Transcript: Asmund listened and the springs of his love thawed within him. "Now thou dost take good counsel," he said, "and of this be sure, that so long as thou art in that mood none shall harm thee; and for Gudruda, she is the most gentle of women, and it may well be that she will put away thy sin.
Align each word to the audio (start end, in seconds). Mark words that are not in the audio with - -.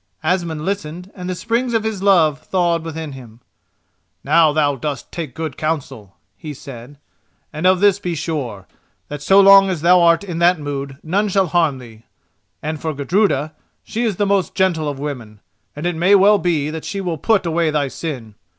Asmund 0.23 0.65
listened 0.65 1.11
and 1.13 1.29
the 1.29 1.35
springs 1.35 1.75
of 1.75 1.83
his 1.83 2.01
love 2.01 2.39
thawed 2.39 2.83
within 2.83 3.11
him. 3.11 3.39
"Now 4.23 4.51
thou 4.51 4.75
dost 4.75 5.11
take 5.11 5.35
good 5.35 5.57
counsel," 5.57 6.15
he 6.35 6.55
said, 6.55 6.97
"and 7.53 7.67
of 7.67 7.81
this 7.81 7.99
be 7.99 8.15
sure, 8.15 8.65
that 9.09 9.21
so 9.21 9.39
long 9.39 9.69
as 9.69 9.81
thou 9.83 10.01
art 10.01 10.23
in 10.23 10.39
that 10.39 10.57
mood 10.59 10.97
none 11.03 11.27
shall 11.29 11.45
harm 11.49 11.77
thee; 11.77 12.01
and 12.63 12.81
for 12.81 12.95
Gudruda, 12.95 13.53
she 13.83 14.01
is 14.03 14.15
the 14.15 14.25
most 14.25 14.55
gentle 14.55 14.89
of 14.89 14.97
women, 14.97 15.39
and 15.75 15.85
it 15.85 15.95
may 15.95 16.15
well 16.15 16.39
be 16.39 16.71
that 16.71 16.83
she 16.83 16.99
will 16.99 17.19
put 17.19 17.45
away 17.45 17.69
thy 17.69 17.87
sin. 17.87 18.33